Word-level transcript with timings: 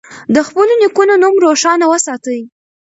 د 0.33 0.37
خپلو 0.47 0.73
نیکونو 0.81 1.13
نوم 1.23 1.35
روښانه 1.45 1.85
وساتئ. 1.89 2.39